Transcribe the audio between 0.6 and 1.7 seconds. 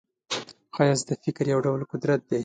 ښایست د فکر یو